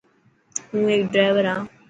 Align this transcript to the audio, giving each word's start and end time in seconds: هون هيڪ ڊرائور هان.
هون 0.69 0.83
هيڪ 0.91 1.03
ڊرائور 1.13 1.45
هان. 1.51 1.61